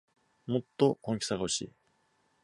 [0.47, 1.71] もっと本気さがほしい